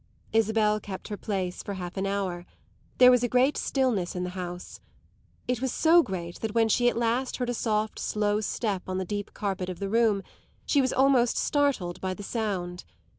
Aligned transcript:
Isabel 0.33 0.79
kept 0.79 1.09
her 1.09 1.15
place 1.15 1.61
for 1.61 1.75
half 1.75 1.95
an 1.95 2.07
hour; 2.07 2.47
there 2.97 3.11
was 3.11 3.21
a 3.21 3.27
great 3.27 3.55
stillness 3.55 4.15
in 4.15 4.23
the 4.23 4.31
house. 4.31 4.81
It 5.47 5.61
was 5.61 5.71
so 5.71 6.01
great 6.01 6.39
that 6.39 6.55
when 6.55 6.69
she 6.69 6.89
at 6.89 6.97
last 6.97 7.37
heard 7.37 7.51
a 7.51 7.53
soft, 7.53 7.99
slow 7.99 8.41
step 8.41 8.89
on 8.89 8.97
the 8.97 9.05
deep 9.05 9.35
carpet 9.35 9.69
of 9.69 9.77
the 9.77 9.89
room 9.89 10.23
she 10.65 10.81
was 10.81 10.91
almost 10.91 11.37
startled 11.37 12.01
by 12.01 12.15
the 12.15 12.23
sound. 12.23 12.83